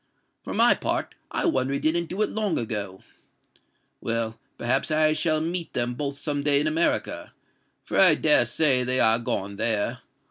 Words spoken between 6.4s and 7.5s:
day in America;